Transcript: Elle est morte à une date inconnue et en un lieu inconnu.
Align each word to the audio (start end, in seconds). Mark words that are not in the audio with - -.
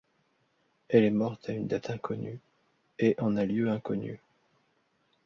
Elle 0.89 1.03
est 1.03 1.11
morte 1.11 1.47
à 1.47 1.53
une 1.53 1.67
date 1.67 1.91
inconnue 1.91 2.39
et 2.97 3.13
en 3.19 3.37
un 3.37 3.45
lieu 3.45 3.69
inconnu. 3.69 4.19